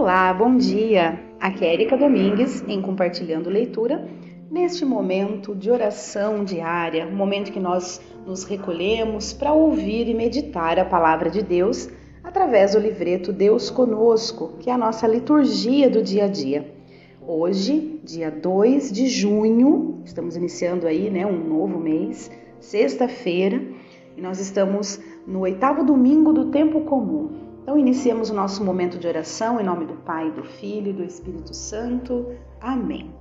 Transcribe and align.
Olá, 0.00 0.32
bom 0.32 0.56
dia! 0.56 1.20
Aqui 1.38 1.62
é 1.62 1.74
Erika 1.74 1.94
Domingues 1.94 2.64
em 2.66 2.80
Compartilhando 2.80 3.50
Leitura, 3.50 4.08
neste 4.50 4.82
momento 4.82 5.54
de 5.54 5.70
oração 5.70 6.42
diária, 6.42 7.04
momento 7.04 7.52
que 7.52 7.60
nós 7.60 8.00
nos 8.26 8.44
recolhemos 8.44 9.34
para 9.34 9.52
ouvir 9.52 10.08
e 10.08 10.14
meditar 10.14 10.78
a 10.78 10.86
palavra 10.86 11.28
de 11.28 11.42
Deus 11.42 11.90
através 12.24 12.72
do 12.72 12.80
livreto 12.80 13.30
Deus 13.30 13.68
Conosco, 13.68 14.54
que 14.58 14.70
é 14.70 14.72
a 14.72 14.78
nossa 14.78 15.06
liturgia 15.06 15.90
do 15.90 16.02
dia 16.02 16.24
a 16.24 16.28
dia. 16.28 16.74
Hoje, 17.20 18.00
dia 18.02 18.30
2 18.30 18.90
de 18.90 19.06
junho, 19.06 20.00
estamos 20.06 20.34
iniciando 20.34 20.86
aí 20.86 21.10
né, 21.10 21.26
um 21.26 21.46
novo 21.46 21.78
mês, 21.78 22.30
sexta-feira, 22.58 23.62
e 24.16 24.22
nós 24.22 24.40
estamos 24.40 24.98
no 25.26 25.40
oitavo 25.40 25.84
domingo 25.84 26.32
do 26.32 26.46
tempo 26.46 26.80
comum. 26.86 27.49
Então, 27.70 27.78
iniciemos 27.78 28.30
o 28.30 28.34
nosso 28.34 28.64
momento 28.64 28.98
de 28.98 29.06
oração 29.06 29.60
em 29.60 29.62
nome 29.62 29.86
do 29.86 29.94
Pai, 29.94 30.28
do 30.32 30.42
Filho 30.42 30.90
e 30.90 30.92
do 30.92 31.04
Espírito 31.04 31.54
Santo. 31.54 32.26
Amém. 32.60 33.14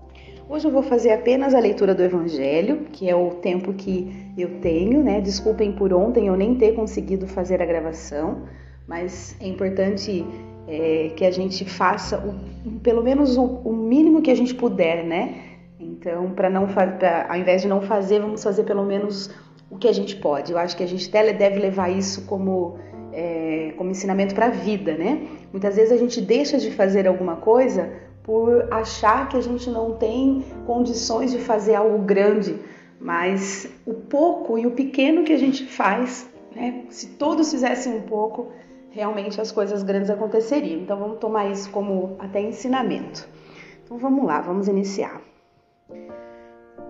Hoje 0.50 0.68
eu 0.68 0.72
vou 0.72 0.82
fazer 0.82 1.12
apenas 1.12 1.54
a 1.54 1.60
leitura 1.60 1.94
do 1.94 2.02
Evangelho, 2.02 2.88
que 2.92 3.08
é 3.08 3.16
o 3.16 3.36
tempo 3.36 3.74
que 3.74 4.12
eu 4.36 4.60
tenho, 4.60 5.04
né? 5.04 5.22
Desculpem 5.22 5.72
por 5.72 5.94
ontem 5.94 6.26
eu 6.26 6.36
nem 6.36 6.56
ter 6.56 6.74
conseguido 6.74 7.28
fazer 7.28 7.62
a 7.62 7.66
gravação, 7.68 8.46
mas 8.88 9.36
é 9.40 9.48
importante 9.48 10.26
é, 10.68 11.12
que 11.16 11.26
a 11.26 11.32
gente 11.32 11.64
faça 11.64 12.18
o, 12.18 12.80
pelo 12.80 13.04
menos 13.04 13.38
o, 13.38 13.44
o, 13.44 13.72
mínimo 13.72 14.20
que 14.20 14.32
a 14.32 14.36
gente 14.36 14.56
puder, 14.56 15.06
né? 15.06 15.44
Então, 15.80 16.32
para 16.32 16.50
não 16.50 16.66
pra, 16.66 17.28
ao 17.30 17.38
invés 17.38 17.62
de 17.62 17.68
não 17.68 17.82
fazer, 17.82 18.20
vamos 18.20 18.44
fazer 18.44 18.64
pelo 18.64 18.84
menos 18.84 19.30
o 19.70 19.78
que 19.78 19.88
a 19.88 19.94
gente 19.94 20.16
pode. 20.16 20.52
Eu 20.52 20.58
acho 20.58 20.76
que 20.76 20.84
a 20.84 20.88
gente 20.88 21.08
deve 21.12 21.60
levar 21.60 21.90
isso 21.90 22.26
como 22.26 22.80
é, 23.20 23.74
como 23.76 23.92
ensinamento 23.92 24.34
para 24.34 24.46
a 24.46 24.50
vida, 24.50 24.96
né? 24.96 25.28
Muitas 25.52 25.76
vezes 25.76 25.92
a 25.92 25.98
gente 25.98 26.22
deixa 26.22 26.58
de 26.58 26.72
fazer 26.72 27.06
alguma 27.06 27.36
coisa 27.36 27.92
por 28.24 28.72
achar 28.72 29.28
que 29.28 29.36
a 29.36 29.42
gente 29.42 29.70
não 29.70 29.96
tem 29.96 30.46
condições 30.66 31.32
de 31.32 31.40
fazer 31.40 31.76
algo 31.76 32.00
grande, 32.00 32.56
mas 33.00 33.68
o 33.86 33.94
pouco 33.94 34.58
e 34.58 34.66
o 34.66 34.72
pequeno 34.72 35.24
que 35.24 35.34
a 35.34 35.38
gente 35.38 35.66
faz, 35.66 36.30
né? 36.56 36.86
Se 36.90 37.08
todos 37.08 37.52
fizessem 37.52 37.94
um 37.94 38.02
pouco, 38.04 38.48
realmente 38.92 39.42
as 39.42 39.52
coisas 39.52 39.84
grandes 39.84 40.10
aconteceriam. 40.10 40.80
Então 40.80 40.98
vamos 40.98 41.20
tomar 41.20 41.52
isso 41.52 41.70
como 41.72 42.16
até 42.20 42.40
ensinamento. 42.40 43.28
Então 43.84 43.98
vamos 43.98 44.26
lá, 44.26 44.40
vamos 44.40 44.68
iniciar. 44.70 45.22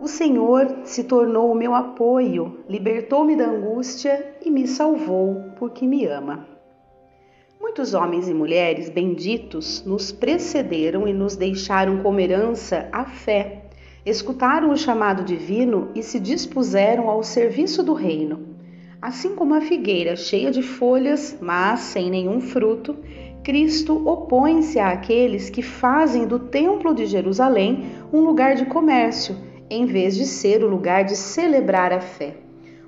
O 0.01 0.07
Senhor 0.07 0.77
se 0.85 1.03
tornou 1.03 1.51
o 1.51 1.55
meu 1.55 1.75
apoio, 1.75 2.59
libertou-me 2.69 3.35
da 3.35 3.47
angústia 3.47 4.33
e 4.45 4.49
me 4.49 4.65
salvou, 4.65 5.51
porque 5.57 5.85
me 5.85 6.05
ama. 6.05 6.47
Muitos 7.59 7.93
homens 7.93 8.29
e 8.29 8.33
mulheres 8.33 8.89
benditos 8.89 9.83
nos 9.85 10.09
precederam 10.09 11.05
e 11.05 11.11
nos 11.11 11.35
deixaram 11.35 12.01
como 12.01 12.17
herança 12.17 12.87
a 12.93 13.03
fé. 13.03 13.65
Escutaram 14.05 14.71
o 14.71 14.77
chamado 14.77 15.21
divino 15.21 15.89
e 15.93 16.01
se 16.01 16.17
dispuseram 16.17 17.09
ao 17.09 17.21
serviço 17.21 17.83
do 17.83 17.91
reino. 17.91 18.55
Assim 19.01 19.35
como 19.35 19.53
a 19.53 19.59
figueira 19.59 20.15
cheia 20.15 20.49
de 20.49 20.61
folhas, 20.61 21.37
mas 21.41 21.81
sem 21.81 22.09
nenhum 22.09 22.39
fruto, 22.39 22.95
Cristo 23.43 24.07
opõe-se 24.07 24.79
àqueles 24.79 25.49
que 25.49 25.61
fazem 25.61 26.25
do 26.25 26.39
Templo 26.39 26.95
de 26.95 27.05
Jerusalém 27.05 27.91
um 28.13 28.21
lugar 28.21 28.55
de 28.55 28.65
comércio 28.65 29.48
em 29.69 29.85
vez 29.85 30.15
de 30.15 30.25
ser 30.25 30.63
o 30.63 30.67
lugar 30.67 31.03
de 31.03 31.15
celebrar 31.15 31.93
a 31.93 32.01
fé. 32.01 32.35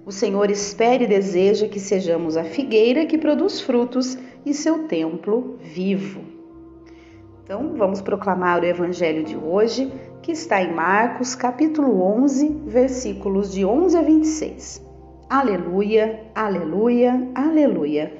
O 0.05 0.11
Senhor 0.11 0.49
espera 0.49 1.03
e 1.03 1.07
deseja 1.07 1.67
que 1.67 1.79
sejamos 1.79 2.35
a 2.35 2.43
figueira 2.43 3.05
que 3.05 3.17
produz 3.17 3.61
frutos 3.61 4.17
e 4.45 4.53
seu 4.53 4.87
templo 4.87 5.59
vivo. 5.61 6.21
Então, 7.43 7.75
vamos 7.75 8.01
proclamar 8.01 8.61
o 8.61 8.65
evangelho 8.65 9.23
de 9.23 9.35
hoje, 9.35 9.91
que 10.21 10.31
está 10.31 10.61
em 10.63 10.73
Marcos, 10.73 11.35
capítulo 11.35 12.01
11, 12.01 12.61
versículos 12.65 13.51
de 13.51 13.65
11 13.65 13.97
a 13.97 14.01
26. 14.01 14.85
Aleluia, 15.29 16.19
aleluia, 16.33 17.29
aleluia. 17.35 18.13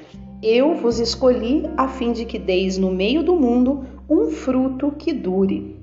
Eu 0.44 0.76
vos 0.76 1.00
escolhi 1.00 1.64
a 1.78 1.88
fim 1.88 2.12
de 2.12 2.26
que 2.26 2.38
deis 2.38 2.78
no 2.78 2.92
meio 2.92 3.24
do 3.24 3.36
mundo 3.36 3.86
um 4.10 4.30
fruto 4.30 4.92
que 4.92 5.14
dure. 5.14 5.81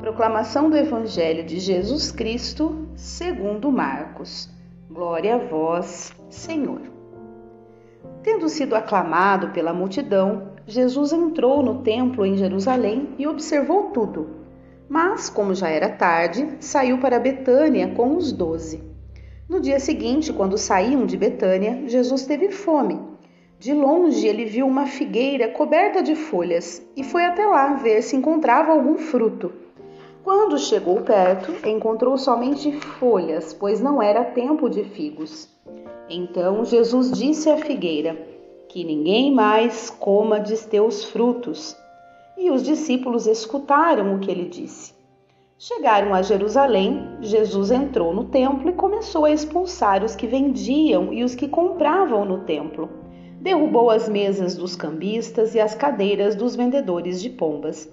Proclamação 0.00 0.70
do 0.70 0.78
Evangelho 0.78 1.44
de 1.44 1.60
Jesus 1.60 2.10
Cristo, 2.10 2.88
segundo 2.96 3.70
Marcos. 3.70 4.48
Glória 4.90 5.34
a 5.34 5.38
vós, 5.38 6.10
Senhor. 6.30 6.80
Tendo 8.22 8.48
sido 8.48 8.74
aclamado 8.74 9.50
pela 9.50 9.74
multidão, 9.74 10.52
Jesus 10.66 11.12
entrou 11.12 11.62
no 11.62 11.82
templo 11.82 12.24
em 12.24 12.34
Jerusalém 12.34 13.10
e 13.18 13.26
observou 13.26 13.90
tudo. 13.90 14.30
Mas, 14.88 15.28
como 15.28 15.54
já 15.54 15.68
era 15.68 15.90
tarde, 15.90 16.48
saiu 16.60 16.96
para 16.96 17.20
Betânia 17.20 17.88
com 17.88 18.16
os 18.16 18.32
doze. 18.32 18.82
No 19.46 19.60
dia 19.60 19.78
seguinte, 19.78 20.32
quando 20.32 20.56
saíam 20.56 21.04
de 21.04 21.18
Betânia, 21.18 21.86
Jesus 21.86 22.24
teve 22.24 22.50
fome. 22.50 22.98
De 23.58 23.74
longe 23.74 24.26
ele 24.26 24.46
viu 24.46 24.66
uma 24.66 24.86
figueira 24.86 25.48
coberta 25.48 26.02
de 26.02 26.14
folhas 26.14 26.82
e 26.96 27.04
foi 27.04 27.26
até 27.26 27.44
lá 27.44 27.74
ver 27.74 28.00
se 28.00 28.16
encontrava 28.16 28.72
algum 28.72 28.96
fruto. 28.96 29.52
Quando 30.22 30.58
chegou 30.58 31.00
perto, 31.00 31.66
encontrou 31.66 32.18
somente 32.18 32.70
folhas, 32.72 33.54
pois 33.54 33.80
não 33.80 34.02
era 34.02 34.22
tempo 34.22 34.68
de 34.68 34.84
figos. 34.84 35.48
Então 36.10 36.62
Jesus 36.62 37.10
disse 37.10 37.48
à 37.48 37.56
figueira: 37.56 38.16
Que 38.68 38.84
ninguém 38.84 39.32
mais 39.32 39.88
coma 39.88 40.38
de 40.38 40.54
teus 40.58 41.04
frutos. 41.04 41.74
E 42.36 42.50
os 42.50 42.62
discípulos 42.62 43.26
escutaram 43.26 44.14
o 44.14 44.18
que 44.18 44.30
ele 44.30 44.44
disse. 44.44 44.92
Chegaram 45.58 46.12
a 46.12 46.20
Jerusalém, 46.20 47.16
Jesus 47.22 47.70
entrou 47.70 48.12
no 48.12 48.24
templo 48.24 48.68
e 48.68 48.74
começou 48.74 49.24
a 49.24 49.30
expulsar 49.30 50.04
os 50.04 50.14
que 50.14 50.26
vendiam 50.26 51.14
e 51.14 51.24
os 51.24 51.34
que 51.34 51.48
compravam 51.48 52.26
no 52.26 52.40
templo. 52.40 52.90
Derrubou 53.40 53.88
as 53.88 54.06
mesas 54.06 54.54
dos 54.54 54.76
cambistas 54.76 55.54
e 55.54 55.60
as 55.60 55.74
cadeiras 55.74 56.34
dos 56.34 56.54
vendedores 56.54 57.22
de 57.22 57.30
pombas 57.30 57.88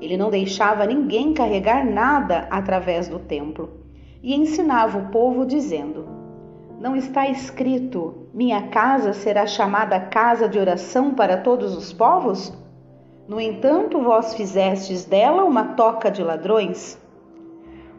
ele 0.00 0.16
não 0.16 0.30
deixava 0.30 0.86
ninguém 0.86 1.32
carregar 1.32 1.84
nada 1.84 2.46
através 2.50 3.08
do 3.08 3.18
templo 3.18 3.70
e 4.22 4.34
ensinava 4.34 4.98
o 4.98 5.08
povo, 5.10 5.44
dizendo: 5.44 6.06
Não 6.80 6.94
está 6.94 7.28
escrito: 7.28 8.28
Minha 8.32 8.68
casa 8.68 9.12
será 9.12 9.46
chamada 9.46 9.98
casa 9.98 10.48
de 10.48 10.58
oração 10.58 11.14
para 11.14 11.36
todos 11.36 11.76
os 11.76 11.92
povos? 11.92 12.52
No 13.26 13.40
entanto, 13.40 14.00
vós 14.00 14.34
fizestes 14.34 15.04
dela 15.04 15.44
uma 15.44 15.74
toca 15.74 16.10
de 16.10 16.22
ladrões? 16.22 16.98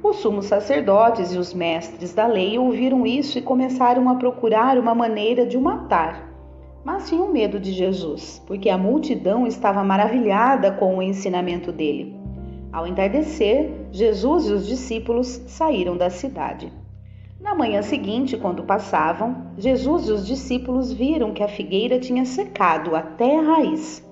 Os 0.01 0.17
sumos 0.17 0.45
sacerdotes 0.45 1.33
e 1.33 1.37
os 1.37 1.53
mestres 1.53 2.13
da 2.13 2.25
lei 2.25 2.57
ouviram 2.57 3.05
isso 3.05 3.37
e 3.37 3.41
começaram 3.41 4.09
a 4.09 4.15
procurar 4.15 4.77
uma 4.77 4.95
maneira 4.95 5.45
de 5.45 5.57
o 5.57 5.61
matar 5.61 6.28
mas 6.83 7.09
tinham 7.09 7.31
medo 7.31 7.59
de 7.59 7.71
Jesus, 7.71 8.41
porque 8.47 8.69
a 8.69 8.77
multidão 8.77 9.45
estava 9.45 9.83
maravilhada 9.83 10.71
com 10.71 10.97
o 10.97 11.01
ensinamento 11.01 11.71
dele. 11.71 12.15
Ao 12.71 12.85
entardecer, 12.85 13.71
Jesus 13.91 14.47
e 14.47 14.53
os 14.53 14.67
discípulos 14.67 15.41
saíram 15.47 15.97
da 15.97 16.09
cidade. 16.09 16.71
Na 17.39 17.55
manhã 17.55 17.81
seguinte, 17.81 18.37
quando 18.37 18.63
passavam, 18.63 19.47
Jesus 19.57 20.07
e 20.07 20.11
os 20.11 20.27
discípulos 20.27 20.91
viram 20.91 21.33
que 21.33 21.41
a 21.41 21.47
figueira 21.47 21.99
tinha 21.99 22.25
secado 22.25 22.95
até 22.95 23.39
a 23.39 23.41
raiz. 23.41 24.05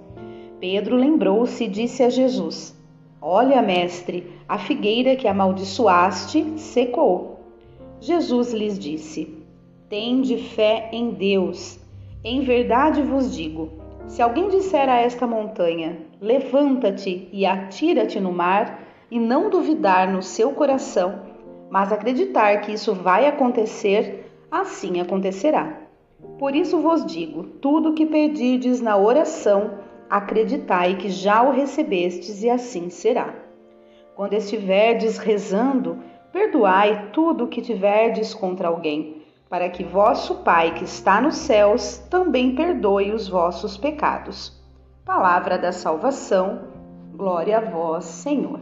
Pedro 0.60 0.96
lembrou-se 0.96 1.64
e 1.64 1.68
disse 1.68 2.02
a 2.02 2.10
Jesus: 2.10 2.76
Olha, 3.22 3.62
mestre, 3.62 4.32
a 4.48 4.58
figueira 4.58 5.16
que 5.16 5.28
amaldiçoaste 5.28 6.58
secou. 6.58 7.42
Jesus 8.00 8.54
lhes 8.54 8.80
disse: 8.80 9.38
Tende 9.90 10.38
fé 10.38 10.90
em 10.92 11.12
Deus. 11.12 11.80
Em 12.30 12.42
verdade 12.42 13.02
vos 13.02 13.34
digo: 13.34 13.70
se 14.06 14.22
alguém 14.22 14.50
disser 14.50 14.90
a 14.90 14.98
esta 14.98 15.26
montanha, 15.26 15.98
levanta-te 16.20 17.30
e 17.32 17.46
atira-te 17.46 18.20
no 18.20 18.34
mar, 18.34 18.82
e 19.10 19.18
não 19.18 19.50
duvidar 19.50 20.12
no 20.12 20.22
seu 20.22 20.52
coração, 20.52 21.22
mas 21.70 21.90
acreditar 21.90 22.60
que 22.60 22.74
isso 22.74 22.94
vai 22.94 23.28
acontecer, 23.28 24.30
assim 24.52 25.00
acontecerá. 25.00 25.84
Por 26.38 26.54
isso 26.54 26.82
vos 26.82 27.06
digo: 27.06 27.44
tudo 27.62 27.94
que 27.94 28.06
pedirdes 28.06 28.82
na 28.82 28.98
oração, 28.98 29.76
acreditai 30.10 30.98
que 30.98 31.08
já 31.08 31.42
o 31.42 31.52
recebestes, 31.52 32.44
e 32.44 32.50
assim 32.50 32.90
será. 32.90 33.36
Quando 34.18 34.34
estiverdes 34.34 35.18
rezando, 35.18 36.00
perdoai 36.34 37.08
tudo 37.14 37.46
o 37.46 37.48
que 37.48 37.62
tiverdes 37.62 38.34
contra 38.34 38.68
alguém 38.68 39.17
para 39.50 39.70
que 39.70 39.84
vosso 39.84 40.36
Pai 40.36 40.74
que 40.74 40.84
está 40.84 41.22
nos 41.22 41.36
céus 41.36 41.98
também 42.10 42.56
perdoe 42.56 43.14
os 43.14 43.28
vossos 43.28 43.78
pecados. 43.78 44.54
Palavra 45.06 45.58
da 45.58 45.72
salvação, 45.72 46.68
glória 47.16 47.58
a 47.58 47.62
vós, 47.62 48.06
Senhor. 48.06 48.60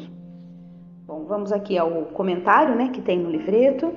Bom, 1.06 1.26
vamos 1.26 1.52
aqui 1.52 1.78
ao 1.78 1.90
comentário 2.06 2.76
né, 2.76 2.90
que 2.90 3.02
tem 3.02 3.20
no 3.20 3.32
livreto. 3.32 3.94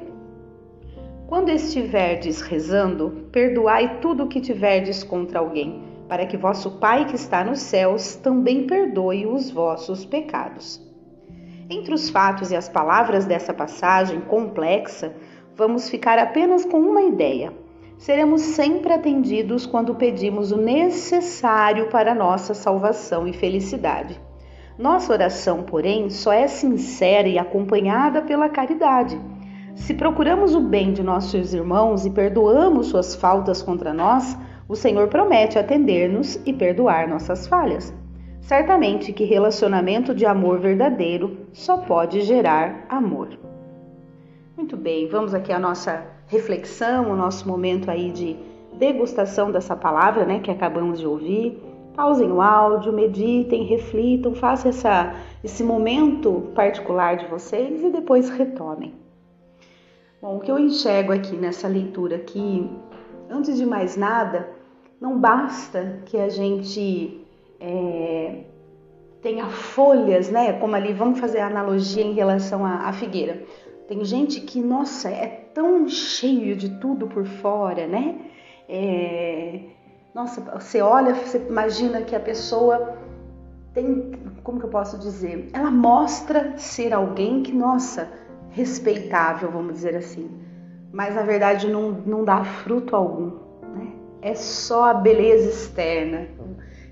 Quando 1.27 1.51
estiverdes 1.51 2.41
rezando, 2.41 3.29
perdoai 3.31 4.01
tudo 4.01 4.25
o 4.25 4.29
que 4.29 4.41
tiverdes 4.41 5.05
contra 5.05 5.41
alguém, 5.41 5.83
para 6.09 6.25
que 6.25 6.39
vosso 6.39 6.79
Pai 6.79 7.05
que 7.05 7.17
está 7.17 7.45
nos 7.45 7.61
céus 7.61 8.17
também 8.17 8.67
perdoe 8.67 9.27
os 9.27 9.51
vossos 9.51 10.07
pecados. 10.07 10.83
Entre 11.69 11.93
os 11.93 12.09
fatos 12.09 12.51
e 12.51 12.57
as 12.57 12.67
palavras 12.67 13.27
dessa 13.27 13.53
passagem 13.53 14.23
complexa, 14.23 15.15
vamos 15.59 15.91
ficar 15.91 16.21
apenas 16.21 16.65
com 16.65 16.79
uma 16.79 17.03
ideia. 17.03 17.53
Seremos 17.99 18.43
sempre 18.43 18.93
atendidos 18.93 19.67
quando 19.67 19.97
pedimos 19.97 20.53
o 20.53 20.57
necessário 20.57 21.89
para 21.89 22.15
nossa 22.15 22.55
salvação 22.55 23.27
e 23.27 23.33
felicidade. 23.33 24.21
Nossa 24.79 25.13
oração, 25.13 25.65
porém, 25.65 26.11
só 26.11 26.33
é 26.33 26.47
sincera 26.47 27.27
e 27.27 27.41
acompanhada 27.41 28.23
pela 28.23 28.49
caridade. 28.49 29.21
Se 29.75 29.95
procuramos 29.95 30.55
o 30.55 30.61
bem 30.61 30.93
de 30.93 31.03
nossos 31.03 31.53
irmãos 31.53 32.07
e 32.07 32.11
perdoamos 32.11 32.87
suas 32.87 33.17
faltas 33.17 33.61
contra 33.61 33.93
nós, 33.93 34.39
o 34.69 34.77
Senhor 34.77 35.09
promete 35.09 35.59
atender-nos 35.59 36.41
e 36.47 36.53
perdoar 36.53 37.09
nossas 37.09 37.49
falhas. 37.49 37.93
Certamente 38.41 39.13
que 39.13 39.25
relacionamento 39.25 40.15
de 40.15 40.25
amor 40.25 40.61
verdadeiro 40.61 41.49
só 41.53 41.79
pode 41.79 42.21
gerar 42.21 42.87
amor. 42.89 43.49
Muito 44.59 44.77
bem, 44.77 45.07
vamos 45.07 45.35
aqui 45.35 45.53
à 45.53 45.59
nossa 45.59 46.05
reflexão, 46.27 47.13
o 47.13 47.15
nosso 47.15 47.47
momento 47.47 47.89
aí 47.89 48.11
de 48.11 48.37
degustação 48.73 49.53
dessa 49.53 49.77
palavra, 49.77 50.25
né, 50.25 50.41
que 50.41 50.51
acabamos 50.51 50.99
de 50.99 51.07
ouvir. 51.07 51.63
Pausem 51.95 52.33
o 52.33 52.43
áudio, 52.43 52.93
meditem, 52.93 53.63
reflitam, 53.67 54.35
façam 54.35 54.71
essa, 54.71 55.15
esse 55.45 55.63
momento 55.63 56.51
particular 56.57 57.17
de 57.17 57.27
vocês 57.27 57.85
e 57.85 57.91
depois 57.91 58.31
retomem. 58.31 58.97
Bom, 60.21 60.39
o 60.39 60.41
que 60.41 60.51
eu 60.51 60.59
enxergo 60.59 61.13
aqui 61.13 61.37
nessa 61.37 61.69
leitura 61.69 62.17
aqui, 62.17 62.69
antes 63.31 63.57
de 63.57 63.65
mais 63.65 63.97
nada, 63.97 64.49
não 65.01 65.21
basta 65.21 66.03
que 66.05 66.17
a 66.17 66.29
gente 66.29 67.25
é, 67.61 68.41
tenha 69.23 69.47
folhas, 69.47 70.31
né? 70.31 70.53
Como 70.55 70.75
ali, 70.75 70.93
vamos 70.93 71.21
fazer 71.21 71.39
a 71.39 71.47
analogia 71.47 72.03
em 72.03 72.13
relação 72.13 72.67
à, 72.67 72.89
à 72.89 72.93
figueira. 72.93 73.41
Tem 73.89 74.05
gente 74.05 74.43
que, 74.43 74.61
nossa, 74.61 75.09
é 75.09 75.27
tão 75.55 75.89
cheio 75.89 76.55
de 76.55 76.79
tudo 76.79 77.07
por 77.07 77.25
fora, 77.25 77.87
né? 77.87 78.21
É, 78.69 79.61
nossa, 80.15 80.43
você 80.43 80.83
olha, 80.83 81.15
você 81.15 81.39
imagina 81.39 82.03
que 82.03 82.15
a 82.15 82.21
pessoa 82.21 82.99
tem, 83.73 84.13
como 84.45 84.61
que 84.61 84.67
eu 84.67 84.71
posso 84.71 84.99
dizer? 84.99 85.49
Ela 85.55 85.71
mostra 85.71 86.59
ser 86.59 86.93
alguém 86.93 87.43
que, 87.43 87.51
nossa, 87.51 88.13
respeitável, 88.51 89.51
vamos 89.51 89.73
dizer 89.73 89.97
assim. 89.97 90.31
Mas 90.93 91.15
na 91.15 91.23
verdade 91.23 91.67
não, 91.71 91.91
não 91.91 92.25
dá 92.25 92.45
fruto 92.45 92.95
algum, 92.95 93.39
né? 93.75 93.93
É 94.21 94.35
só 94.35 94.91
a 94.91 94.95
beleza 94.95 95.49
externa. 95.49 96.29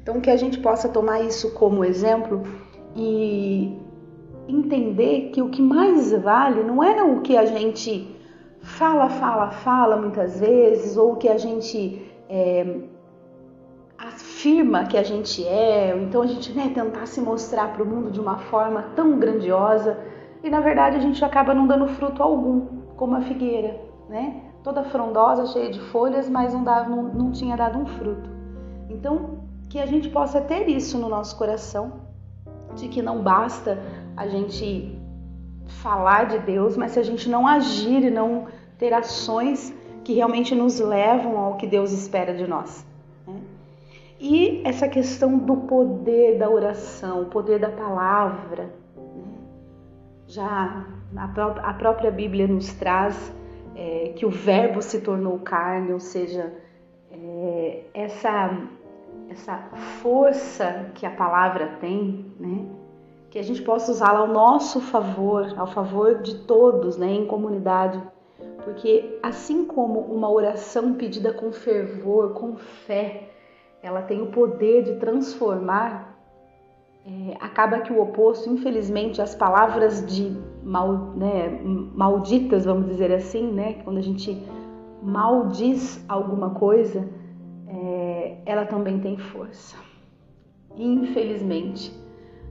Então, 0.01 0.21
que 0.21 0.31
a 0.31 0.37
gente 0.37 0.61
possa 0.61 0.89
tomar 0.89 1.21
isso 1.21 1.53
como 1.53 1.85
exemplo 1.85 2.43
e 2.95 3.77
entender 4.49 5.31
que 5.33 5.43
o 5.43 5.49
que 5.49 5.61
mais 5.61 6.13
vale 6.13 6.63
não 6.63 6.83
é 6.83 7.03
o 7.03 7.21
que 7.21 7.37
a 7.37 7.45
gente 7.45 8.17
fala, 8.61 9.09
fala, 9.09 9.51
fala 9.51 9.97
muitas 9.97 10.41
vezes, 10.41 10.97
ou 10.97 11.13
o 11.13 11.17
que 11.17 11.29
a 11.29 11.39
gente 11.39 12.11
é, 12.29 12.81
afirma 13.99 14.85
que 14.85 14.97
a 14.97 15.03
gente 15.03 15.47
é, 15.47 15.97
então 15.97 16.23
a 16.23 16.27
gente 16.27 16.53
né, 16.53 16.71
tentar 16.75 17.07
se 17.07 17.21
mostrar 17.21 17.73
para 17.73 17.83
o 17.83 17.87
mundo 17.87 18.11
de 18.11 18.21
uma 18.21 18.39
forma 18.39 18.83
tão 18.95 19.19
grandiosa 19.19 19.99
e 20.43 20.51
na 20.51 20.61
verdade 20.61 20.97
a 20.97 21.01
gente 21.01 21.25
acaba 21.25 21.55
não 21.55 21.67
dando 21.67 21.89
fruto 21.89 22.23
algum, 22.23 22.67
como 22.97 23.17
a 23.17 23.21
figueira, 23.21 23.81
né? 24.09 24.43
Toda 24.63 24.85
frondosa, 24.85 25.47
cheia 25.47 25.71
de 25.71 25.81
folhas, 25.81 26.29
mas 26.29 26.53
não, 26.53 26.65
dava, 26.65 26.89
não, 26.89 27.03
não 27.03 27.31
tinha 27.31 27.57
dado 27.57 27.79
um 27.79 27.87
fruto. 27.87 28.29
Então, 28.91 29.41
que 29.69 29.79
a 29.79 29.87
gente 29.87 30.09
possa 30.09 30.41
ter 30.41 30.69
isso 30.69 30.99
no 30.99 31.09
nosso 31.09 31.37
coração, 31.37 31.93
de 32.75 32.89
que 32.89 33.01
não 33.01 33.23
basta 33.23 33.79
a 34.17 34.27
gente 34.27 34.99
falar 35.67 36.25
de 36.27 36.39
Deus, 36.39 36.77
mas 36.77 36.93
se 36.93 36.99
a 36.99 37.03
gente 37.03 37.29
não 37.29 37.47
agir 37.47 38.05
e 38.05 38.11
não 38.11 38.47
ter 38.79 38.93
ações 38.93 39.75
que 40.05 40.15
realmente 40.15 40.55
nos 40.55 40.79
levam 40.79 41.37
ao 41.37 41.57
que 41.57 41.67
Deus 41.67 41.93
espera 41.93 42.33
de 42.33 42.47
nós. 42.47 42.87
Né? 43.27 43.41
E 44.21 44.63
essa 44.65 44.89
questão 44.89 45.37
do 45.37 45.57
poder 45.57 46.39
da 46.39 46.49
oração, 46.49 47.23
o 47.23 47.27
poder 47.27 47.59
da 47.59 47.71
palavra. 47.71 48.71
Né? 48.97 49.25
Já 50.29 50.87
a, 51.17 51.75
própria 51.75 52.11
Bíblia 52.11 52.47
nos 52.47 52.73
traz 52.75 53.35
é, 53.75 54.13
que 54.17 54.25
o 54.25 54.31
Verbo 54.31 54.81
se 54.81 55.01
tornou 55.01 55.39
carne, 55.41 55.93
ou 55.93 56.01
seja, 56.01 56.53
é, 57.11 57.83
essa 57.93 58.51
essa 59.29 59.57
força 60.01 60.91
que 60.95 61.05
a 61.05 61.11
palavra 61.11 61.77
tem, 61.81 62.27
né? 62.39 62.65
Que 63.31 63.39
a 63.39 63.43
gente 63.43 63.63
possa 63.63 63.91
usá-la 63.91 64.21
ao 64.21 64.29
nosso 64.29 64.81
favor, 64.81 65.53
ao 65.57 65.67
favor 65.67 66.23
de 66.23 66.37
todos, 66.45 66.97
né, 66.97 67.13
em 67.13 67.27
comunidade. 67.27 68.01
Porque 68.65 69.19
assim 69.23 69.65
como 69.65 70.01
uma 70.01 70.31
oração 70.31 70.95
pedida 70.95 71.33
com 71.33 71.53
fervor, 71.53 72.31
com 72.31 72.57
fé, 72.57 73.31
ela 73.83 74.03
tem 74.03 74.21
o 74.21 74.27
poder 74.27 74.83
de 74.83 74.97
transformar, 74.97 76.17
é, 77.07 77.37
acaba 77.39 77.79
que 77.79 77.93
o 77.93 78.03
oposto, 78.03 78.51
infelizmente, 78.51 79.23
as 79.23 79.35
palavras 79.35 80.05
de 80.05 80.37
mal, 80.65 80.93
né, 81.15 81.61
malditas, 81.95 82.65
vamos 82.65 82.87
dizer 82.87 83.13
assim, 83.13 83.53
né, 83.53 83.75
quando 83.85 83.99
a 83.99 84.03
gente 84.03 84.43
maldiz 85.01 86.05
alguma 86.09 86.51
coisa, 86.51 87.09
é, 87.69 88.39
ela 88.45 88.67
também 88.67 88.99
tem 88.99 89.17
força. 89.17 89.77
Infelizmente, 90.77 91.93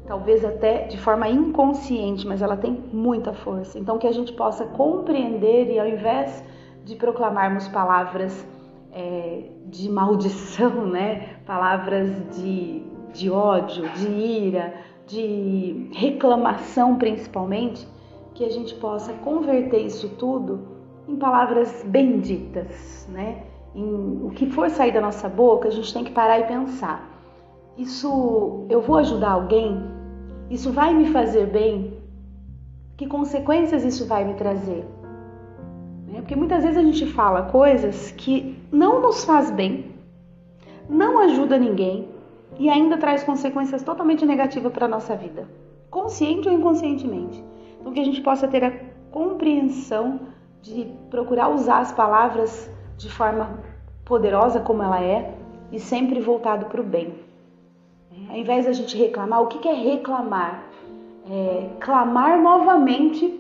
talvez 0.07 0.46
até 0.46 0.84
de 0.88 0.98
forma 0.98 1.28
inconsciente, 1.28 2.28
mas 2.28 2.42
ela 2.42 2.56
tem 2.56 2.84
muita 2.94 3.34
força. 3.34 3.78
Então, 3.80 3.98
que 3.98 4.07
a 4.07 4.12
gente 4.12 4.34
possa 4.34 4.66
compreender 4.66 5.72
e 5.72 5.80
ao 5.80 5.88
invés 5.88 6.44
de 6.84 6.96
proclamarmos 6.96 7.68
palavras 7.68 8.48
é, 8.92 9.50
de 9.66 9.90
maldição, 9.90 10.86
né? 10.88 11.38
palavras 11.46 12.10
de, 12.36 12.84
de 13.13 13.30
ódio, 13.30 13.90
de 13.94 14.07
ira, 14.07 14.74
de 15.07 15.90
reclamação 15.94 16.98
principalmente, 16.98 17.88
que 18.34 18.44
a 18.44 18.50
gente 18.50 18.75
possa 18.75 19.13
converter 19.13 19.80
isso 19.80 20.10
tudo 20.18 20.75
em 21.07 21.16
palavras 21.16 21.84
benditas, 21.88 23.07
né? 23.12 23.44
em 23.75 24.22
o 24.24 24.30
que 24.30 24.50
for 24.50 24.69
sair 24.69 24.92
da 24.92 25.02
nossa 25.02 25.28
boca, 25.28 25.68
a 25.68 25.72
gente 25.72 25.94
tem 25.94 26.04
que 26.04 26.12
parar 26.12 26.40
e 26.40 26.44
pensar: 26.46 27.16
isso 27.78 28.66
eu 28.69 28.81
vou 28.81 28.97
ajudar 28.97 29.31
alguém? 29.31 29.94
Isso 30.49 30.71
vai 30.71 30.94
me 30.94 31.07
fazer 31.07 31.47
bem? 31.47 31.97
Que 32.97 33.07
consequências 33.07 33.83
isso 33.83 34.07
vai 34.07 34.23
me 34.23 34.35
trazer? 34.35 34.85
Né? 36.07 36.19
Porque 36.19 36.35
muitas 36.35 36.64
vezes 36.64 36.78
a 36.78 36.83
gente 36.83 37.06
fala 37.07 37.44
coisas 37.44 38.11
que 38.11 38.57
não 38.71 39.02
nos 39.02 39.25
faz 39.25 39.49
bem, 39.49 39.94
não 40.87 41.19
ajuda 41.19 41.57
ninguém 41.57 42.07
e 42.59 42.69
ainda 42.69 42.97
traz 42.97 43.23
consequências 43.23 43.83
totalmente 43.83 44.25
negativas 44.25 44.71
para 44.71 44.85
a 44.85 44.90
nossa 44.90 45.16
vida, 45.16 45.47
consciente 45.90 46.47
ou 46.47 46.54
inconscientemente. 46.54 47.44
Então 47.80 47.92
que 47.92 47.99
a 47.99 48.06
gente 48.06 48.21
possa 48.21 48.47
ter 48.47 48.64
a 48.64 48.71
compreensão 49.11 50.19
de 50.61 50.92
procurar 51.09 51.49
usar 51.49 51.80
as 51.80 51.92
palavras 51.92 52.69
de 52.97 53.11
forma 53.11 53.59
poderosa 54.04 54.59
como 54.59 54.83
ela 54.83 55.04
é 55.04 55.35
e 55.71 55.80
sempre 55.80 56.19
voltado 56.19 56.68
para 56.68 56.81
o 56.81 56.83
bem. 56.83 57.14
Ao 58.35 58.42
invés 58.42 58.65
da 58.65 58.73
gente 58.73 58.97
reclamar, 58.97 59.42
o 59.42 59.47
que 59.47 59.65
é 59.65 59.73
reclamar? 59.73 60.61
É, 61.31 61.69
clamar 61.80 62.37
novamente 62.37 63.33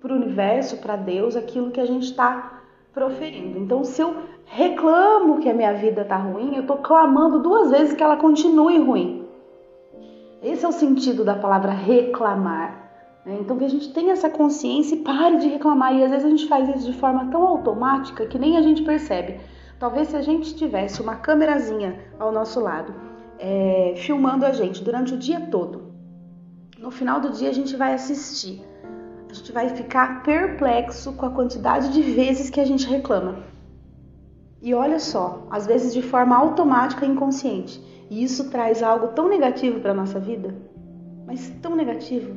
para 0.00 0.10
o 0.10 0.16
universo, 0.16 0.78
para 0.78 0.96
Deus, 0.96 1.36
aquilo 1.36 1.70
que 1.70 1.78
a 1.78 1.84
gente 1.84 2.04
está 2.04 2.62
proferindo. 2.94 3.58
Então, 3.58 3.84
se 3.84 4.00
eu 4.00 4.16
reclamo 4.46 5.38
que 5.40 5.50
a 5.50 5.52
minha 5.52 5.74
vida 5.74 6.00
está 6.00 6.16
ruim, 6.16 6.54
eu 6.54 6.62
estou 6.62 6.78
clamando 6.78 7.40
duas 7.40 7.70
vezes 7.70 7.92
que 7.92 8.02
ela 8.02 8.16
continue 8.16 8.78
ruim. 8.78 9.26
Esse 10.42 10.64
é 10.64 10.68
o 10.68 10.72
sentido 10.72 11.26
da 11.26 11.34
palavra 11.34 11.72
reclamar. 11.72 13.20
Né? 13.26 13.36
Então 13.40 13.58
que 13.58 13.66
a 13.66 13.68
gente 13.68 13.92
tenha 13.92 14.14
essa 14.14 14.30
consciência 14.30 14.94
e 14.94 15.00
pare 15.00 15.36
de 15.36 15.48
reclamar. 15.48 15.94
E 15.94 16.02
às 16.02 16.10
vezes 16.10 16.24
a 16.24 16.30
gente 16.30 16.48
faz 16.48 16.66
isso 16.70 16.90
de 16.90 16.98
forma 16.98 17.30
tão 17.30 17.46
automática 17.46 18.24
que 18.24 18.38
nem 18.38 18.56
a 18.56 18.62
gente 18.62 18.80
percebe. 18.82 19.40
Talvez 19.78 20.08
se 20.08 20.16
a 20.16 20.22
gente 20.22 20.56
tivesse 20.56 21.02
uma 21.02 21.16
câmerazinha 21.16 22.00
ao 22.18 22.32
nosso 22.32 22.58
lado, 22.60 23.08
é, 23.38 23.94
filmando 23.96 24.44
a 24.44 24.52
gente 24.52 24.82
durante 24.82 25.14
o 25.14 25.16
dia 25.16 25.40
todo, 25.40 25.92
no 26.78 26.90
final 26.90 27.20
do 27.20 27.30
dia 27.30 27.50
a 27.50 27.52
gente 27.52 27.76
vai 27.76 27.94
assistir. 27.94 28.62
A 29.30 29.34
gente 29.34 29.52
vai 29.52 29.68
ficar 29.68 30.22
perplexo 30.22 31.12
com 31.12 31.26
a 31.26 31.30
quantidade 31.30 31.92
de 31.92 32.00
vezes 32.00 32.48
que 32.48 32.60
a 32.60 32.64
gente 32.64 32.86
reclama. 32.86 33.36
E 34.60 34.74
olha 34.74 34.98
só, 34.98 35.46
às 35.50 35.66
vezes 35.66 35.92
de 35.92 36.02
forma 36.02 36.36
automática 36.36 37.04
e 37.04 37.08
inconsciente. 37.08 37.80
E 38.10 38.22
isso 38.22 38.50
traz 38.50 38.82
algo 38.82 39.08
tão 39.08 39.28
negativo 39.28 39.80
para 39.80 39.92
nossa 39.92 40.18
vida, 40.18 40.54
mas 41.26 41.50
tão 41.60 41.76
negativo, 41.76 42.34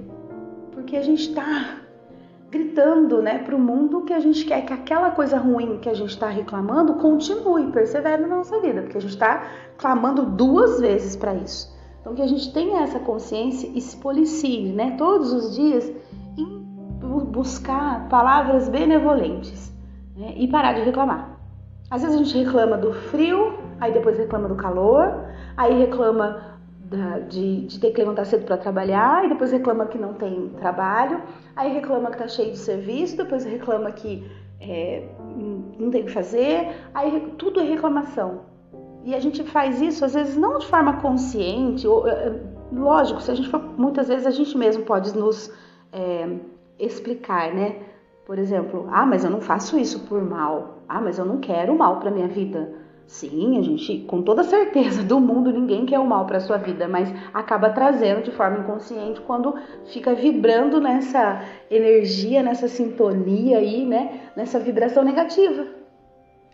porque 0.72 0.98
a 0.98 1.01
gente 1.01 1.29
está 1.29 1.81
gritando 2.51 3.22
né, 3.22 3.39
para 3.39 3.55
o 3.55 3.60
mundo 3.60 4.01
que 4.01 4.12
a 4.12 4.20
gente 4.20 4.43
quer 4.43 4.65
que 4.65 4.74
aquela 4.74 5.12
coisa 5.12 5.38
ruim 5.38 5.77
que 5.77 5.88
a 5.88 5.93
gente 5.93 6.10
está 6.10 6.27
reclamando 6.27 6.96
continue, 6.96 7.72
persevere 7.72 8.22
na 8.22 8.27
nossa 8.27 8.60
vida, 8.60 8.81
porque 8.81 8.98
a 8.98 9.01
gente 9.01 9.13
está 9.13 9.48
clamando 9.77 10.25
duas 10.25 10.81
vezes 10.81 11.15
para 11.15 11.34
isso. 11.34 11.74
Então, 12.01 12.13
que 12.13 12.22
a 12.22 12.27
gente 12.27 12.51
tenha 12.51 12.81
essa 12.81 13.00
consciência 13.00 13.72
e 13.74 13.79
se 13.79 13.96
policie 13.98 14.74
né, 14.74 14.96
todos 14.98 15.31
os 15.31 15.55
dias 15.55 15.89
em 16.38 16.62
buscar 17.31 18.10
palavras 18.10 18.67
benevolentes 18.67 19.74
né, 20.17 20.34
e 20.36 20.48
parar 20.48 20.74
de 20.74 20.81
reclamar. 20.81 21.39
Às 21.89 22.01
vezes 22.01 22.20
a 22.20 22.24
gente 22.24 22.38
reclama 22.38 22.77
do 22.77 22.91
frio, 22.93 23.58
aí 23.79 23.93
depois 23.93 24.17
reclama 24.17 24.50
do 24.50 24.55
calor, 24.55 25.25
aí 25.55 25.77
reclama 25.77 26.50
da, 26.92 27.20
de, 27.20 27.66
de, 27.68 27.80
ter 27.80 27.92
que 27.92 28.02
levantar 28.02 28.26
cedo 28.26 28.44
para 28.46 28.58
trabalhar, 28.58 29.24
e 29.24 29.30
depois 29.30 29.50
reclama 29.50 29.86
que 29.86 29.98
não 29.98 30.14
tem 30.14 30.50
trabalho, 30.58 31.22
aí 31.56 31.72
reclama 31.72 32.12
que 32.12 32.18
tá 32.18 32.28
cheio 32.28 32.52
de 32.52 32.58
serviço, 32.58 33.16
depois 33.16 33.46
reclama 33.46 33.90
que 33.94 34.30
é, 34.60 35.08
não 35.80 35.90
tem 35.90 36.02
o 36.02 36.06
que 36.06 36.12
fazer, 36.12 36.68
aí 36.94 37.34
tudo 37.38 37.62
é 37.62 37.64
reclamação. 37.64 38.42
E 39.06 39.16
a 39.16 39.22
gente 39.22 39.42
faz 39.46 39.82
isso 39.82 40.04
às 40.04 40.14
vezes 40.14 40.36
não 40.36 40.60
de 40.60 40.68
forma 40.68 40.98
consciente, 40.98 41.88
ou, 41.88 42.06
é, 42.06 42.12
é, 42.12 42.42
lógico, 42.74 43.22
se 43.22 43.32
a 43.32 43.36
gente 43.36 43.48
for, 43.48 43.62
muitas 43.78 44.10
vezes 44.10 44.28
a 44.28 44.32
gente 44.32 44.58
mesmo 44.58 44.84
pode 44.84 45.18
nos 45.18 45.50
é, 45.94 46.28
explicar, 46.78 47.54
né? 47.54 47.84
Por 48.26 48.38
exemplo, 48.38 48.88
ah, 48.92 49.06
mas 49.06 49.24
eu 49.24 49.32
não 49.32 49.40
faço 49.40 49.80
isso 49.80 50.02
por 50.08 50.22
mal. 50.22 50.84
Ah, 50.90 51.00
mas 51.00 51.18
eu 51.18 51.26
não 51.26 51.38
quero 51.38 51.78
mal 51.78 52.00
para 52.00 52.12
minha 52.12 52.28
vida. 52.28 52.81
Sim, 53.12 53.60
a 53.60 53.62
gente, 53.62 54.06
com 54.08 54.22
toda 54.22 54.41
certeza 54.41 55.03
do 55.03 55.20
mundo, 55.20 55.51
ninguém 55.51 55.86
quer 55.86 56.00
o 56.00 56.08
mal 56.08 56.25
para 56.25 56.39
sua 56.39 56.56
vida, 56.56 56.88
mas 56.88 57.13
acaba 57.34 57.70
trazendo 57.70 58.24
de 58.24 58.32
forma 58.32 58.60
inconsciente 58.60 59.20
quando 59.20 59.53
fica 59.88 60.15
vibrando 60.15 60.80
nessa 60.80 61.44
energia, 61.70 62.41
nessa 62.41 62.70
sintonia 62.70 63.58
aí, 63.58 63.86
né? 63.86 64.32
Nessa 64.34 64.60
vibração 64.60 65.03
negativa. 65.03 65.65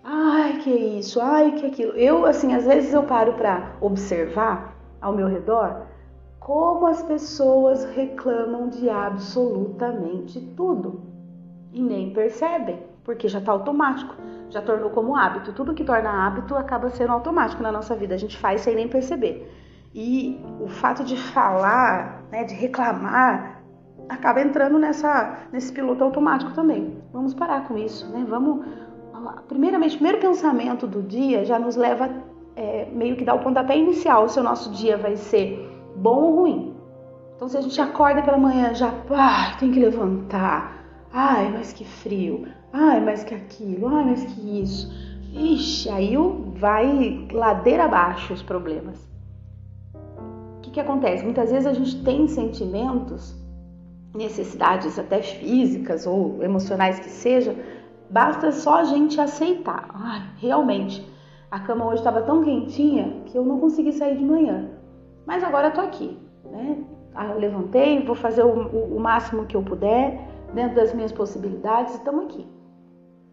Ai, 0.04 0.58
que 0.58 0.72
isso, 0.72 1.22
ai, 1.22 1.52
que 1.52 1.68
aquilo. 1.68 1.92
Eu, 1.92 2.26
assim, 2.26 2.56
às 2.56 2.66
vezes 2.66 2.92
eu 2.92 3.04
paro 3.04 3.34
para 3.34 3.76
observar 3.80 4.76
ao 5.00 5.16
meu 5.16 5.28
redor 5.28 5.84
como 6.40 6.88
as 6.88 7.04
pessoas 7.04 7.86
reclamam 7.92 8.68
de 8.68 8.90
absolutamente 8.90 10.42
tudo 10.58 11.02
e 11.72 11.84
nem 11.84 12.12
percebem, 12.14 12.80
porque 13.08 13.28
já 13.28 13.40
está 13.40 13.52
automático 13.52 14.14
já 14.50 14.62
tornou 14.62 14.90
como 14.90 15.16
hábito. 15.16 15.54
Tudo 15.54 15.74
que 15.74 15.84
torna 15.84 16.26
hábito 16.26 16.56
acaba 16.56 16.90
sendo 16.90 17.12
automático 17.12 17.62
na 17.62 17.72
nossa 17.72 17.96
vida. 17.96 18.16
A 18.16 18.18
gente 18.18 18.38
faz 18.38 18.62
sem 18.62 18.76
nem 18.76 18.88
perceber. 18.88 19.52
E 19.94 20.40
o 20.60 20.68
fato 20.68 21.04
de 21.04 21.18
falar, 21.18 22.24
né, 22.32 22.44
de 22.44 22.54
reclamar, 22.54 23.62
acaba 24.08 24.42
entrando 24.42 24.78
nessa, 24.78 25.38
nesse 25.52 25.72
piloto 25.72 26.04
automático 26.04 26.54
também. 26.54 27.02
Vamos 27.12 27.34
parar 27.34 27.68
com 27.68 27.78
isso, 27.78 28.10
né? 28.12 28.26
Vamos. 28.28 28.66
Primeiramente, 29.48 29.96
o 29.96 29.98
primeiro 29.98 30.20
pensamento 30.20 30.88
do 30.88 31.02
dia 31.02 31.44
já 31.44 31.58
nos 31.60 31.76
leva 31.76 32.10
é, 32.56 32.88
meio 32.94 33.16
que 33.16 33.26
dar 33.26 33.34
o 33.34 33.40
pontapé 33.40 33.76
inicial 33.76 34.30
se 34.30 34.40
o 34.40 34.44
nosso 34.44 34.72
dia 34.72 34.96
vai 34.96 35.16
ser 35.18 35.68
bom 35.96 36.22
ou 36.22 36.36
ruim. 36.36 36.76
Então, 37.36 37.48
se 37.48 37.58
a 37.58 37.62
gente 37.62 37.80
acorda 37.82 38.22
pela 38.22 38.38
manhã 38.38 38.74
já, 38.74 38.94
ah, 39.12 39.58
tem 39.60 39.72
que 39.72 39.80
levantar, 39.80 40.87
ai, 41.12 41.52
mas 41.52 41.74
que 41.74 41.86
frio, 41.86 42.48
Ai, 42.80 43.00
mas 43.00 43.24
que 43.24 43.34
aquilo, 43.34 43.88
ai, 43.88 44.06
mas 44.06 44.24
que 44.24 44.62
isso. 44.62 44.88
Ixi, 45.34 45.90
aí 45.90 46.16
vai 46.56 47.28
ladeira 47.32 47.86
abaixo 47.86 48.34
os 48.34 48.44
problemas. 48.44 49.08
O 50.58 50.62
que, 50.62 50.72
que 50.72 50.80
acontece? 50.80 51.24
Muitas 51.24 51.52
vezes 51.52 51.66
a 51.66 51.74
gente 51.74 52.04
tem 52.04 52.28
sentimentos, 52.28 53.36
necessidades 54.14 55.00
até 55.00 55.22
físicas 55.22 56.06
ou 56.06 56.44
emocionais 56.44 57.00
que 57.00 57.10
seja, 57.10 57.56
basta 58.10 58.52
só 58.52 58.76
a 58.76 58.84
gente 58.84 59.20
aceitar. 59.20 59.90
Ai, 59.94 60.22
realmente, 60.38 61.08
a 61.50 61.60
cama 61.60 61.86
hoje 61.86 62.02
estava 62.02 62.22
tão 62.22 62.44
quentinha 62.44 63.22
que 63.26 63.38
eu 63.38 63.46
não 63.46 63.60
consegui 63.60 63.94
sair 63.94 64.18
de 64.18 64.24
manhã. 64.24 64.70
Mas 65.26 65.44
agora 65.44 65.72
tô 65.72 65.82
aqui, 65.82 66.18
né? 66.46 66.78
Ah, 67.16 67.28
eu 67.28 67.40
levantei, 67.40 68.04
vou 68.04 68.16
fazer 68.16 68.44
o, 68.44 68.96
o 68.96 69.00
máximo 69.00 69.46
que 69.46 69.58
eu 69.58 69.64
puder, 69.64 70.37
dentro 70.54 70.76
das 70.76 70.94
minhas 70.94 71.12
possibilidades, 71.12 71.96
estamos 71.96 72.26
aqui. 72.26 72.48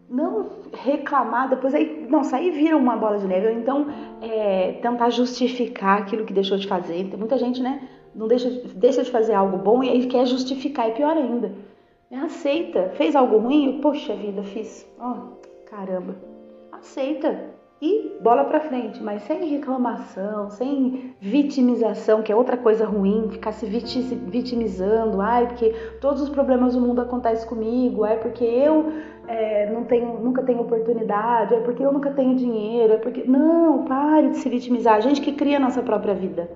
Não 0.09 0.49
reclamar, 0.73 1.49
depois 1.49 1.73
aí, 1.73 2.05
nossa, 2.09 2.37
aí 2.37 2.51
vira 2.51 2.77
uma 2.77 2.95
bola 2.95 3.17
de 3.17 3.27
neve, 3.27 3.47
ou 3.47 3.53
então 3.53 3.87
é, 4.21 4.73
tentar 4.73 5.09
justificar 5.09 6.01
aquilo 6.01 6.25
que 6.25 6.33
deixou 6.33 6.57
de 6.57 6.67
fazer. 6.67 7.09
Tem 7.09 7.17
muita 7.17 7.37
gente, 7.37 7.61
né, 7.61 7.87
não 8.13 8.27
deixa, 8.27 8.49
deixa 8.75 9.03
de 9.03 9.11
fazer 9.11 9.33
algo 9.33 9.57
bom 9.57 9.83
e 9.83 9.89
aí 9.89 10.05
quer 10.07 10.25
justificar, 10.25 10.89
é 10.89 10.91
pior 10.91 11.17
ainda. 11.17 11.51
É, 12.11 12.17
aceita, 12.17 12.91
fez 12.95 13.15
algo 13.15 13.37
ruim, 13.37 13.79
poxa 13.81 14.15
vida, 14.15 14.43
fiz, 14.43 14.87
oh, 14.99 15.37
caramba, 15.65 16.15
aceita, 16.71 17.55
e 17.81 18.17
bola 18.21 18.45
para 18.45 18.61
frente, 18.61 19.03
mas 19.03 19.23
sem 19.23 19.45
reclamação, 19.49 20.49
sem 20.49 21.13
vitimização, 21.19 22.21
que 22.21 22.31
é 22.31 22.35
outra 22.35 22.55
coisa 22.55 22.85
ruim, 22.85 23.29
ficar 23.29 23.51
se 23.51 23.65
vitimizando, 23.65 25.19
ai, 25.19 25.47
porque 25.47 25.75
todos 25.99 26.21
os 26.21 26.29
problemas 26.29 26.73
do 26.73 26.81
mundo 26.81 27.01
acontecem 27.01 27.47
comigo, 27.47 28.03
ai, 28.03 28.17
porque 28.17 28.45
eu 28.45 28.91
é, 29.27 29.69
não 29.71 29.83
tenho, 29.83 30.19
nunca 30.19 30.41
tenho 30.43 30.61
oportunidade, 30.61 31.53
é 31.53 31.59
porque 31.59 31.83
eu 31.83 31.91
nunca 31.91 32.11
tenho 32.11 32.35
dinheiro, 32.35 32.93
é 32.93 32.97
porque. 32.97 33.23
Não, 33.23 33.83
pare 33.85 34.29
de 34.29 34.37
se 34.37 34.49
vitimizar. 34.49 34.95
A 34.95 34.99
gente 34.99 35.21
que 35.21 35.33
cria 35.33 35.57
a 35.57 35.59
nossa 35.59 35.81
própria 35.81 36.13
vida. 36.13 36.49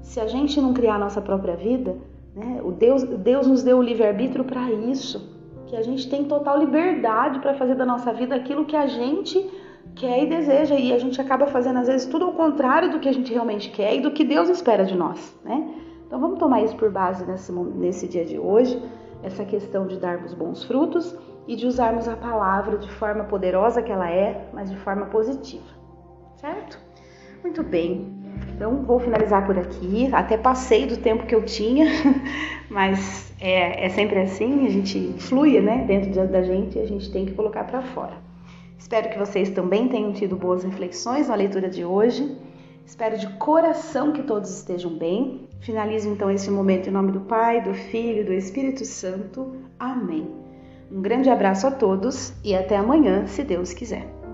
Se 0.00 0.20
a 0.20 0.26
gente 0.26 0.60
não 0.60 0.72
criar 0.72 0.94
a 0.94 0.98
nossa 0.98 1.20
própria 1.20 1.56
vida, 1.56 1.96
né, 2.34 2.60
o 2.62 2.70
Deus, 2.70 3.02
Deus 3.02 3.46
nos 3.46 3.62
deu 3.62 3.78
o 3.78 3.82
livre-arbítrio 3.82 4.44
para 4.44 4.70
isso. 4.70 5.34
Que 5.66 5.76
a 5.76 5.82
gente 5.82 6.08
tem 6.08 6.24
total 6.24 6.58
liberdade 6.58 7.40
para 7.40 7.54
fazer 7.54 7.74
da 7.74 7.84
nossa 7.84 8.12
vida 8.12 8.36
aquilo 8.36 8.64
que 8.64 8.76
a 8.76 8.86
gente 8.86 9.50
quer 9.96 10.22
e 10.22 10.26
deseja, 10.28 10.74
e 10.74 10.92
a 10.92 10.98
gente 10.98 11.20
acaba 11.20 11.46
fazendo 11.46 11.78
às 11.78 11.88
vezes 11.88 12.06
tudo 12.06 12.26
ao 12.26 12.32
contrário 12.32 12.90
do 12.90 13.00
que 13.00 13.08
a 13.08 13.12
gente 13.12 13.32
realmente 13.32 13.70
quer 13.70 13.96
e 13.96 14.00
do 14.00 14.10
que 14.10 14.24
Deus 14.24 14.48
espera 14.48 14.84
de 14.84 14.94
nós, 14.94 15.34
né? 15.42 15.68
Então 16.06 16.20
vamos 16.20 16.38
tomar 16.38 16.62
isso 16.62 16.76
por 16.76 16.90
base 16.90 17.26
nesse, 17.26 17.50
nesse 17.52 18.06
dia 18.06 18.24
de 18.24 18.38
hoje, 18.38 18.80
essa 19.22 19.44
questão 19.44 19.86
de 19.86 19.98
darmos 19.98 20.34
bons 20.34 20.62
frutos 20.64 21.16
e 21.48 21.56
de 21.56 21.66
usarmos 21.66 22.06
a 22.06 22.16
palavra 22.16 22.78
de 22.78 22.90
forma 22.92 23.24
poderosa 23.24 23.82
que 23.82 23.90
ela 23.90 24.08
é, 24.08 24.48
mas 24.52 24.70
de 24.70 24.76
forma 24.76 25.06
positiva, 25.06 25.64
certo? 26.36 26.78
Muito 27.42 27.62
bem, 27.62 28.14
então 28.54 28.82
vou 28.82 28.98
finalizar 29.00 29.46
por 29.46 29.58
aqui. 29.58 30.08
Até 30.12 30.36
passei 30.36 30.86
do 30.86 30.96
tempo 30.96 31.26
que 31.26 31.34
eu 31.34 31.44
tinha, 31.44 31.86
mas 32.70 33.32
é, 33.40 33.86
é 33.86 33.88
sempre 33.88 34.20
assim, 34.20 34.66
a 34.66 34.70
gente 34.70 35.14
flui, 35.18 35.60
né, 35.60 35.84
dentro 35.86 36.26
da 36.28 36.42
gente 36.42 36.78
e 36.78 36.82
a 36.82 36.86
gente 36.86 37.10
tem 37.10 37.24
que 37.24 37.32
colocar 37.32 37.64
para 37.64 37.82
fora. 37.82 38.25
Espero 38.78 39.10
que 39.10 39.18
vocês 39.18 39.50
também 39.50 39.88
tenham 39.88 40.12
tido 40.12 40.36
boas 40.36 40.62
reflexões 40.62 41.28
na 41.28 41.34
leitura 41.34 41.68
de 41.68 41.84
hoje. 41.84 42.36
Espero 42.84 43.18
de 43.18 43.26
coração 43.38 44.12
que 44.12 44.22
todos 44.22 44.50
estejam 44.50 44.96
bem. 44.96 45.48
Finalizo 45.60 46.08
então 46.08 46.30
esse 46.30 46.50
momento 46.50 46.88
em 46.88 46.92
nome 46.92 47.10
do 47.10 47.20
Pai, 47.20 47.60
do 47.60 47.74
Filho 47.74 48.20
e 48.20 48.24
do 48.24 48.32
Espírito 48.32 48.84
Santo. 48.84 49.56
Amém. 49.78 50.30
Um 50.90 51.02
grande 51.02 51.28
abraço 51.28 51.66
a 51.66 51.70
todos 51.70 52.32
e 52.44 52.54
até 52.54 52.76
amanhã, 52.76 53.26
se 53.26 53.42
Deus 53.42 53.72
quiser. 53.72 54.25